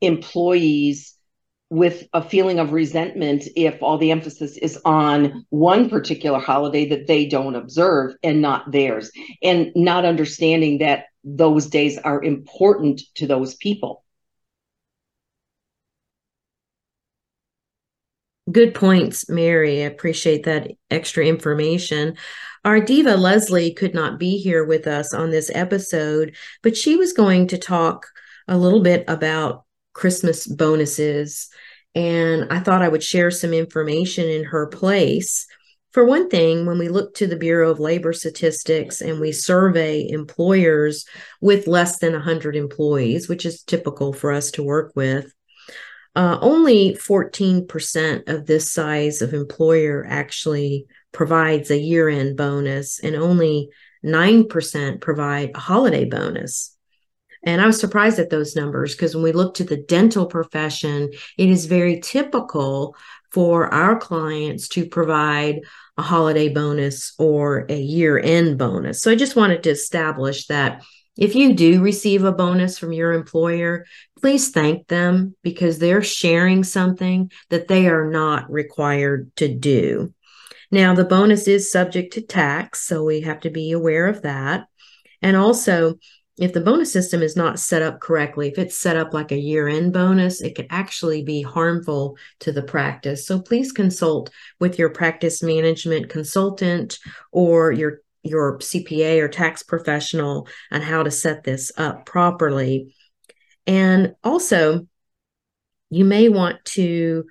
employees 0.00 1.14
with 1.70 2.08
a 2.14 2.22
feeling 2.22 2.58
of 2.58 2.72
resentment 2.72 3.44
if 3.54 3.82
all 3.82 3.98
the 3.98 4.10
emphasis 4.10 4.56
is 4.56 4.80
on 4.84 5.44
one 5.50 5.90
particular 5.90 6.38
holiday 6.38 6.88
that 6.88 7.06
they 7.06 7.26
don't 7.26 7.56
observe 7.56 8.14
and 8.22 8.40
not 8.40 8.70
theirs, 8.72 9.10
and 9.42 9.70
not 9.74 10.04
understanding 10.06 10.78
that 10.78 11.04
those 11.24 11.66
days 11.66 11.98
are 11.98 12.22
important 12.22 13.02
to 13.16 13.26
those 13.26 13.54
people. 13.56 14.02
Good 18.50 18.74
points, 18.74 19.28
Mary. 19.28 19.82
I 19.82 19.86
appreciate 19.86 20.44
that 20.44 20.70
extra 20.90 21.26
information. 21.26 22.16
Our 22.64 22.80
diva 22.80 23.14
Leslie 23.14 23.74
could 23.74 23.94
not 23.94 24.18
be 24.18 24.38
here 24.38 24.64
with 24.64 24.86
us 24.86 25.12
on 25.12 25.30
this 25.30 25.50
episode, 25.54 26.34
but 26.62 26.74
she 26.74 26.96
was 26.96 27.12
going 27.12 27.48
to 27.48 27.58
talk 27.58 28.06
a 28.46 28.56
little 28.56 28.80
bit 28.80 29.04
about 29.06 29.66
Christmas 29.98 30.46
bonuses. 30.46 31.48
And 31.92 32.52
I 32.52 32.60
thought 32.60 32.82
I 32.82 32.88
would 32.88 33.02
share 33.02 33.32
some 33.32 33.52
information 33.52 34.28
in 34.28 34.44
her 34.44 34.68
place. 34.68 35.44
For 35.90 36.04
one 36.04 36.28
thing, 36.28 36.66
when 36.66 36.78
we 36.78 36.88
look 36.88 37.14
to 37.14 37.26
the 37.26 37.36
Bureau 37.36 37.68
of 37.68 37.80
Labor 37.80 38.12
Statistics 38.12 39.00
and 39.00 39.18
we 39.18 39.32
survey 39.32 40.08
employers 40.08 41.04
with 41.40 41.66
less 41.66 41.98
than 41.98 42.12
100 42.12 42.54
employees, 42.54 43.28
which 43.28 43.44
is 43.44 43.64
typical 43.64 44.12
for 44.12 44.30
us 44.30 44.52
to 44.52 44.62
work 44.62 44.92
with, 44.94 45.32
uh, 46.14 46.38
only 46.40 46.94
14% 46.94 48.28
of 48.28 48.46
this 48.46 48.72
size 48.72 49.20
of 49.20 49.34
employer 49.34 50.06
actually 50.08 50.86
provides 51.10 51.72
a 51.72 51.78
year 51.78 52.08
end 52.08 52.36
bonus, 52.36 53.00
and 53.00 53.16
only 53.16 53.70
9% 54.04 55.00
provide 55.00 55.50
a 55.56 55.58
holiday 55.58 56.04
bonus. 56.04 56.77
And 57.44 57.60
I 57.60 57.66
was 57.66 57.78
surprised 57.80 58.18
at 58.18 58.30
those 58.30 58.56
numbers 58.56 58.94
because 58.94 59.14
when 59.14 59.24
we 59.24 59.32
look 59.32 59.54
to 59.54 59.64
the 59.64 59.76
dental 59.76 60.26
profession, 60.26 61.10
it 61.36 61.48
is 61.48 61.66
very 61.66 62.00
typical 62.00 62.96
for 63.32 63.72
our 63.72 63.98
clients 63.98 64.68
to 64.68 64.88
provide 64.88 65.60
a 65.96 66.02
holiday 66.02 66.48
bonus 66.48 67.14
or 67.18 67.66
a 67.68 67.78
year 67.78 68.18
end 68.18 68.58
bonus. 68.58 69.02
So 69.02 69.10
I 69.10 69.16
just 69.16 69.36
wanted 69.36 69.62
to 69.64 69.70
establish 69.70 70.46
that 70.46 70.82
if 71.16 71.34
you 71.34 71.52
do 71.52 71.82
receive 71.82 72.22
a 72.22 72.32
bonus 72.32 72.78
from 72.78 72.92
your 72.92 73.12
employer, 73.12 73.84
please 74.20 74.50
thank 74.50 74.86
them 74.86 75.34
because 75.42 75.78
they're 75.78 76.02
sharing 76.02 76.62
something 76.62 77.32
that 77.50 77.66
they 77.66 77.88
are 77.88 78.08
not 78.08 78.50
required 78.50 79.32
to 79.36 79.52
do. 79.52 80.14
Now, 80.70 80.94
the 80.94 81.04
bonus 81.04 81.48
is 81.48 81.72
subject 81.72 82.12
to 82.12 82.20
tax, 82.20 82.86
so 82.86 83.02
we 83.02 83.22
have 83.22 83.40
to 83.40 83.50
be 83.50 83.72
aware 83.72 84.06
of 84.06 84.22
that. 84.22 84.68
And 85.20 85.36
also, 85.36 85.98
if 86.38 86.52
the 86.52 86.60
bonus 86.60 86.92
system 86.92 87.22
is 87.22 87.36
not 87.36 87.58
set 87.58 87.82
up 87.82 88.00
correctly, 88.00 88.48
if 88.48 88.58
it's 88.58 88.76
set 88.76 88.96
up 88.96 89.12
like 89.12 89.32
a 89.32 89.38
year 89.38 89.68
end 89.68 89.92
bonus, 89.92 90.40
it 90.40 90.54
could 90.54 90.68
actually 90.70 91.22
be 91.22 91.42
harmful 91.42 92.16
to 92.40 92.52
the 92.52 92.62
practice. 92.62 93.26
So 93.26 93.40
please 93.40 93.72
consult 93.72 94.30
with 94.60 94.78
your 94.78 94.90
practice 94.90 95.42
management 95.42 96.08
consultant 96.08 96.98
or 97.32 97.72
your 97.72 98.00
your 98.22 98.58
CPA 98.58 99.20
or 99.20 99.28
tax 99.28 99.62
professional 99.62 100.48
on 100.70 100.82
how 100.82 101.02
to 101.02 101.10
set 101.10 101.44
this 101.44 101.72
up 101.76 102.04
properly. 102.04 102.94
And 103.66 104.14
also, 104.22 104.86
you 105.90 106.04
may 106.04 106.28
want 106.28 106.64
to 106.66 107.24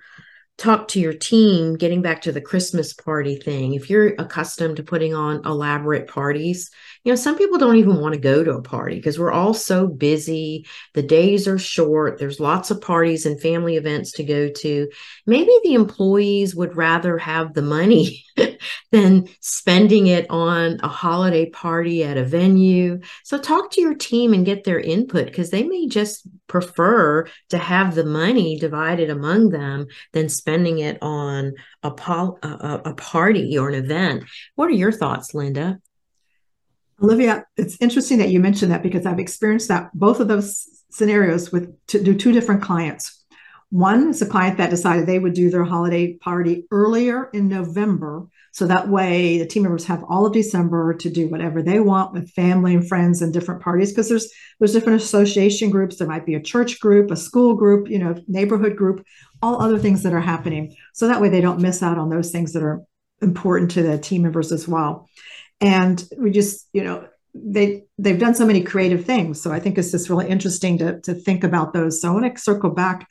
talk 0.58 0.88
to 0.88 1.00
your 1.00 1.14
team 1.14 1.76
getting 1.76 2.02
back 2.02 2.22
to 2.22 2.32
the 2.32 2.40
christmas 2.40 2.92
party 2.92 3.36
thing. 3.36 3.74
If 3.74 3.88
you're 3.88 4.14
accustomed 4.18 4.76
to 4.76 4.82
putting 4.82 5.14
on 5.14 5.46
elaborate 5.46 6.08
parties 6.08 6.70
you 7.08 7.12
know 7.12 7.16
some 7.16 7.38
people 7.38 7.56
don't 7.56 7.76
even 7.76 8.00
want 8.00 8.14
to 8.14 8.20
go 8.20 8.44
to 8.44 8.52
a 8.52 8.62
party 8.62 8.96
because 8.96 9.18
we're 9.18 9.32
all 9.32 9.54
so 9.54 9.86
busy. 9.86 10.66
The 10.92 11.02
days 11.02 11.48
are 11.48 11.58
short. 11.58 12.18
There's 12.18 12.38
lots 12.38 12.70
of 12.70 12.82
parties 12.82 13.24
and 13.24 13.40
family 13.40 13.76
events 13.76 14.12
to 14.12 14.24
go 14.24 14.50
to. 14.50 14.90
Maybe 15.24 15.52
the 15.62 15.72
employees 15.72 16.54
would 16.54 16.76
rather 16.76 17.16
have 17.16 17.54
the 17.54 17.62
money 17.62 18.24
than 18.90 19.28
spending 19.40 20.06
it 20.06 20.26
on 20.30 20.78
a 20.82 20.88
holiday 20.88 21.48
party 21.50 22.04
at 22.04 22.16
a 22.16 22.24
venue 22.24 23.00
so 23.22 23.38
talk 23.38 23.70
to 23.70 23.80
your 23.80 23.94
team 23.94 24.32
and 24.32 24.46
get 24.46 24.64
their 24.64 24.80
input 24.80 25.26
because 25.26 25.50
they 25.50 25.62
may 25.62 25.86
just 25.86 26.26
prefer 26.46 27.26
to 27.50 27.58
have 27.58 27.94
the 27.94 28.04
money 28.04 28.58
divided 28.58 29.10
among 29.10 29.50
them 29.50 29.86
than 30.12 30.28
spending 30.28 30.78
it 30.78 30.98
on 31.02 31.52
a, 31.82 31.90
pol- 31.90 32.38
a, 32.42 32.80
a 32.86 32.94
party 32.94 33.56
or 33.58 33.68
an 33.68 33.74
event. 33.74 34.24
What 34.54 34.68
are 34.68 34.72
your 34.72 34.92
thoughts, 34.92 35.34
Linda? 35.34 35.80
Olivia, 37.00 37.44
it's 37.56 37.76
interesting 37.80 38.18
that 38.18 38.30
you 38.30 38.40
mentioned 38.40 38.72
that 38.72 38.82
because 38.82 39.06
I've 39.06 39.20
experienced 39.20 39.68
that 39.68 39.90
both 39.94 40.18
of 40.18 40.26
those 40.28 40.66
scenarios 40.90 41.52
with 41.52 41.74
to 41.88 42.02
do 42.02 42.14
two 42.14 42.32
different 42.32 42.62
clients. 42.62 43.17
One 43.70 44.08
is 44.08 44.22
a 44.22 44.26
client 44.26 44.58
that 44.58 44.70
decided 44.70 45.06
they 45.06 45.18
would 45.18 45.34
do 45.34 45.50
their 45.50 45.64
holiday 45.64 46.14
party 46.14 46.66
earlier 46.70 47.28
in 47.34 47.48
November 47.48 48.26
so 48.52 48.66
that 48.66 48.88
way 48.88 49.38
the 49.38 49.46
team 49.46 49.62
members 49.62 49.84
have 49.84 50.02
all 50.08 50.26
of 50.26 50.32
December 50.32 50.94
to 50.94 51.10
do 51.10 51.28
whatever 51.28 51.62
they 51.62 51.78
want 51.78 52.12
with 52.12 52.30
family 52.30 52.74
and 52.74 52.88
friends 52.88 53.22
and 53.22 53.32
different 53.32 53.62
parties 53.62 53.92
because 53.92 54.08
there's 54.08 54.28
there's 54.58 54.72
different 54.72 55.00
association 55.00 55.70
groups. 55.70 55.96
There 55.96 56.08
might 56.08 56.26
be 56.26 56.34
a 56.34 56.42
church 56.42 56.80
group, 56.80 57.10
a 57.10 57.16
school 57.16 57.54
group, 57.54 57.88
you 57.88 57.98
know, 57.98 58.16
neighborhood 58.26 58.74
group, 58.74 59.04
all 59.42 59.62
other 59.62 59.78
things 59.78 60.02
that 60.02 60.12
are 60.12 60.20
happening. 60.20 60.74
So 60.94 61.06
that 61.06 61.20
way 61.20 61.28
they 61.28 61.40
don't 61.40 61.60
miss 61.60 61.82
out 61.82 61.98
on 61.98 62.08
those 62.08 62.32
things 62.32 62.52
that 62.54 62.62
are 62.62 62.82
important 63.22 63.70
to 63.72 63.82
the 63.82 63.98
team 63.98 64.22
members 64.22 64.50
as 64.50 64.66
well. 64.66 65.08
And 65.60 66.02
we 66.16 66.30
just, 66.30 66.66
you 66.72 66.82
know, 66.84 67.06
they 67.34 67.84
they've 67.98 68.18
done 68.18 68.34
so 68.34 68.46
many 68.46 68.62
creative 68.62 69.04
things. 69.04 69.40
So 69.40 69.52
I 69.52 69.60
think 69.60 69.78
it's 69.78 69.92
just 69.92 70.08
really 70.08 70.28
interesting 70.28 70.78
to 70.78 71.00
to 71.02 71.14
think 71.14 71.44
about 71.44 71.74
those. 71.74 72.00
So 72.00 72.08
I 72.08 72.12
want 72.12 72.34
to 72.34 72.42
circle 72.42 72.70
back 72.70 73.06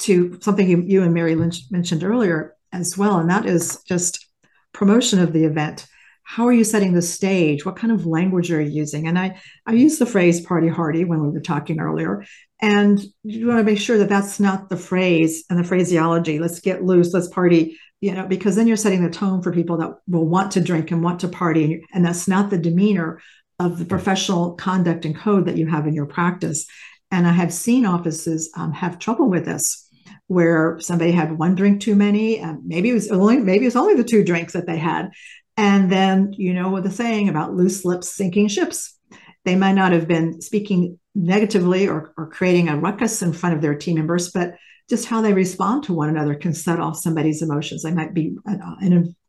to 0.00 0.38
something 0.40 0.68
you, 0.68 0.82
you 0.82 1.02
and 1.02 1.14
Mary 1.14 1.34
Lynch 1.34 1.62
mentioned 1.70 2.04
earlier 2.04 2.54
as 2.72 2.96
well, 2.98 3.18
and 3.18 3.30
that 3.30 3.46
is 3.46 3.82
just 3.86 4.26
promotion 4.72 5.18
of 5.18 5.32
the 5.32 5.44
event. 5.44 5.86
how 6.28 6.48
are 6.48 6.52
you 6.52 6.64
setting 6.64 6.92
the 6.92 7.00
stage? 7.00 7.64
What 7.64 7.76
kind 7.76 7.92
of 7.92 8.04
language 8.04 8.50
are 8.50 8.60
you 8.60 8.68
using? 8.68 9.06
And 9.06 9.16
I, 9.16 9.40
I 9.64 9.74
used 9.74 10.00
the 10.00 10.06
phrase 10.06 10.40
party 10.40 10.66
hardy 10.66 11.04
when 11.04 11.22
we 11.22 11.28
were 11.28 11.40
talking 11.40 11.78
earlier. 11.78 12.24
And 12.60 13.00
you 13.22 13.46
want 13.46 13.60
to 13.60 13.64
make 13.64 13.78
sure 13.78 13.96
that 13.98 14.08
that's 14.08 14.40
not 14.40 14.68
the 14.68 14.76
phrase 14.76 15.44
and 15.48 15.56
the 15.56 15.64
phraseology. 15.64 16.40
Let's 16.40 16.58
get 16.58 16.82
loose, 16.82 17.14
let's 17.14 17.28
party, 17.28 17.78
you 18.00 18.12
know, 18.12 18.26
because 18.26 18.56
then 18.56 18.66
you're 18.66 18.76
setting 18.76 19.04
the 19.04 19.10
tone 19.10 19.40
for 19.40 19.52
people 19.52 19.76
that 19.76 19.98
will 20.08 20.26
want 20.26 20.50
to 20.52 20.60
drink 20.60 20.90
and 20.90 21.00
want 21.02 21.20
to 21.20 21.28
party. 21.28 21.84
And 21.94 22.04
that's 22.04 22.26
not 22.26 22.50
the 22.50 22.58
demeanor 22.58 23.20
of 23.60 23.78
the 23.78 23.84
professional 23.84 24.54
conduct 24.54 25.04
and 25.04 25.14
code 25.14 25.46
that 25.46 25.56
you 25.56 25.68
have 25.68 25.86
in 25.86 25.94
your 25.94 26.06
practice. 26.06 26.66
And 27.12 27.24
I 27.24 27.32
have 27.32 27.52
seen 27.52 27.86
offices 27.86 28.50
um, 28.56 28.72
have 28.72 28.98
trouble 28.98 29.30
with 29.30 29.44
this, 29.44 29.85
where 30.28 30.78
somebody 30.80 31.12
had 31.12 31.38
one 31.38 31.54
drink 31.54 31.80
too 31.80 31.94
many, 31.94 32.38
and 32.38 32.64
maybe 32.64 32.90
it 32.90 32.94
was 32.94 33.10
only 33.10 33.38
maybe 33.38 33.64
it 33.64 33.68
was 33.68 33.76
only 33.76 33.94
the 33.94 34.04
two 34.04 34.24
drinks 34.24 34.52
that 34.54 34.66
they 34.66 34.78
had, 34.78 35.10
and 35.56 35.90
then 35.90 36.32
you 36.36 36.54
know 36.54 36.70
what 36.70 36.84
the 36.84 36.90
saying 36.90 37.28
about 37.28 37.54
loose 37.54 37.84
lips 37.84 38.14
sinking 38.14 38.48
ships. 38.48 38.98
They 39.44 39.56
might 39.56 39.74
not 39.74 39.92
have 39.92 40.08
been 40.08 40.40
speaking 40.40 40.98
negatively 41.14 41.88
or, 41.88 42.12
or 42.18 42.28
creating 42.28 42.68
a 42.68 42.76
ruckus 42.76 43.22
in 43.22 43.32
front 43.32 43.54
of 43.54 43.62
their 43.62 43.76
team 43.76 43.96
members, 43.96 44.32
but 44.32 44.56
just 44.90 45.06
how 45.06 45.20
they 45.20 45.32
respond 45.32 45.84
to 45.84 45.92
one 45.92 46.08
another 46.08 46.34
can 46.34 46.52
set 46.52 46.80
off 46.80 46.98
somebody's 46.98 47.42
emotions. 47.42 47.82
They 47.82 47.92
might 47.92 48.12
be 48.12 48.36
uh, 48.48 48.74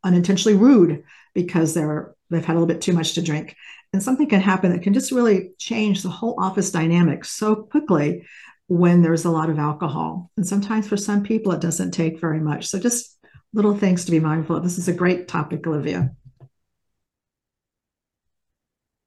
unintentionally 0.04 0.58
rude 0.58 1.04
because 1.34 1.74
they're 1.74 2.14
they've 2.30 2.44
had 2.44 2.54
a 2.54 2.58
little 2.58 2.66
bit 2.66 2.82
too 2.82 2.92
much 2.92 3.14
to 3.14 3.22
drink 3.22 3.54
and 3.92 4.02
something 4.02 4.28
can 4.28 4.40
happen 4.40 4.72
that 4.72 4.82
can 4.82 4.92
just 4.92 5.12
really 5.12 5.50
change 5.58 6.02
the 6.02 6.10
whole 6.10 6.36
office 6.38 6.70
dynamic 6.70 7.24
so 7.24 7.54
quickly 7.54 8.26
when 8.68 9.02
there's 9.02 9.24
a 9.24 9.30
lot 9.30 9.50
of 9.50 9.58
alcohol. 9.58 10.30
And 10.36 10.46
sometimes 10.46 10.86
for 10.86 10.96
some 10.96 11.22
people, 11.22 11.52
it 11.52 11.60
doesn't 11.60 11.90
take 11.90 12.20
very 12.20 12.40
much. 12.40 12.66
So 12.66 12.78
just 12.78 13.18
little 13.52 13.74
things 13.74 14.04
to 14.04 14.10
be 14.10 14.20
mindful 14.20 14.56
of. 14.56 14.62
This 14.62 14.78
is 14.78 14.88
a 14.88 14.92
great 14.92 15.26
topic, 15.26 15.66
Olivia. 15.66 16.12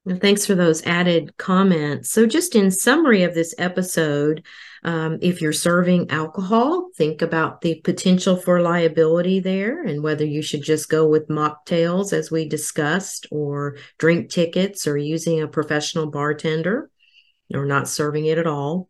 Well, 0.03 0.17
thanks 0.17 0.47
for 0.47 0.55
those 0.55 0.83
added 0.87 1.37
comments. 1.37 2.09
So, 2.09 2.25
just 2.25 2.55
in 2.55 2.71
summary 2.71 3.21
of 3.21 3.35
this 3.35 3.53
episode, 3.59 4.43
um, 4.83 5.19
if 5.21 5.41
you're 5.41 5.53
serving 5.53 6.09
alcohol, 6.09 6.89
think 6.97 7.21
about 7.21 7.61
the 7.61 7.75
potential 7.83 8.35
for 8.35 8.61
liability 8.61 9.41
there 9.41 9.83
and 9.83 10.01
whether 10.01 10.25
you 10.25 10.41
should 10.41 10.63
just 10.63 10.89
go 10.89 11.07
with 11.07 11.27
mocktails, 11.27 12.13
as 12.13 12.31
we 12.31 12.49
discussed, 12.49 13.27
or 13.29 13.77
drink 13.99 14.31
tickets, 14.31 14.87
or 14.87 14.97
using 14.97 15.39
a 15.39 15.47
professional 15.47 16.09
bartender, 16.09 16.89
or 17.53 17.67
not 17.67 17.87
serving 17.87 18.25
it 18.25 18.39
at 18.39 18.47
all. 18.47 18.89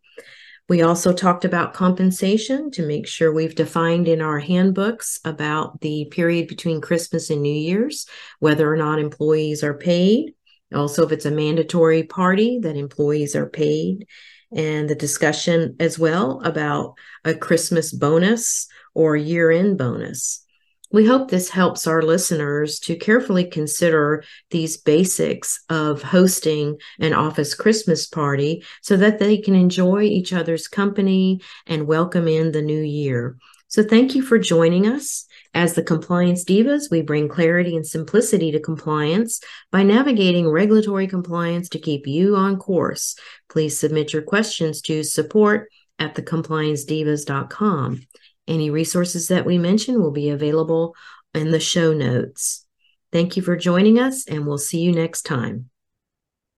We 0.68 0.82
also 0.82 1.12
talked 1.12 1.44
about 1.44 1.74
compensation 1.74 2.70
to 2.72 2.86
make 2.86 3.06
sure 3.06 3.32
we've 3.32 3.54
defined 3.54 4.08
in 4.08 4.22
our 4.22 4.38
handbooks 4.38 5.20
about 5.24 5.80
the 5.80 6.06
period 6.10 6.48
between 6.48 6.80
Christmas 6.80 7.30
and 7.30 7.42
New 7.42 7.52
Year's, 7.52 8.06
whether 8.38 8.72
or 8.72 8.76
not 8.76 8.98
employees 8.98 9.62
are 9.62 9.74
paid 9.74 10.34
also, 10.74 11.04
if 11.04 11.12
it's 11.12 11.26
a 11.26 11.30
mandatory 11.30 12.02
party, 12.02 12.58
that 12.60 12.76
employees 12.76 13.36
are 13.36 13.48
paid. 13.48 14.06
And 14.54 14.88
the 14.88 14.94
discussion 14.94 15.76
as 15.80 15.98
well 15.98 16.40
about 16.44 16.94
a 17.24 17.34
Christmas 17.34 17.92
bonus 17.92 18.68
or 18.94 19.16
year 19.16 19.50
end 19.50 19.78
bonus. 19.78 20.44
We 20.92 21.06
hope 21.06 21.30
this 21.30 21.48
helps 21.48 21.86
our 21.86 22.02
listeners 22.02 22.78
to 22.80 22.96
carefully 22.96 23.44
consider 23.44 24.24
these 24.50 24.76
basics 24.76 25.64
of 25.70 26.02
hosting 26.02 26.76
an 27.00 27.14
office 27.14 27.54
Christmas 27.54 28.06
party 28.06 28.62
so 28.82 28.98
that 28.98 29.18
they 29.18 29.38
can 29.38 29.54
enjoy 29.54 30.02
each 30.02 30.34
other's 30.34 30.68
company 30.68 31.40
and 31.66 31.86
welcome 31.86 32.28
in 32.28 32.52
the 32.52 32.60
new 32.60 32.82
year. 32.82 33.38
So, 33.68 33.82
thank 33.82 34.14
you 34.14 34.20
for 34.20 34.38
joining 34.38 34.86
us. 34.86 35.24
As 35.54 35.72
the 35.72 35.82
Compliance 35.82 36.44
Divas, 36.44 36.90
we 36.90 37.00
bring 37.00 37.26
clarity 37.26 37.74
and 37.74 37.86
simplicity 37.86 38.52
to 38.52 38.60
compliance 38.60 39.40
by 39.70 39.82
navigating 39.82 40.46
regulatory 40.46 41.06
compliance 41.06 41.70
to 41.70 41.78
keep 41.78 42.06
you 42.06 42.36
on 42.36 42.58
course. 42.58 43.16
Please 43.48 43.78
submit 43.78 44.12
your 44.12 44.22
questions 44.22 44.82
to 44.82 45.02
support 45.02 45.70
at 45.98 46.14
thecompliancedivas.com. 46.14 48.00
Any 48.46 48.70
resources 48.70 49.28
that 49.28 49.46
we 49.46 49.58
mention 49.58 50.00
will 50.00 50.10
be 50.10 50.30
available 50.30 50.94
in 51.34 51.50
the 51.50 51.60
show 51.60 51.92
notes. 51.92 52.66
Thank 53.12 53.36
you 53.36 53.42
for 53.42 53.56
joining 53.56 53.98
us, 53.98 54.26
and 54.26 54.46
we'll 54.46 54.58
see 54.58 54.80
you 54.80 54.92
next 54.92 55.22
time. 55.22 55.70